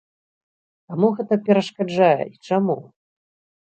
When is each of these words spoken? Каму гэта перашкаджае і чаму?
Каму 0.93 1.07
гэта 1.21 1.33
перашкаджае 1.51 2.19
і 2.27 2.35
чаму? 2.49 2.83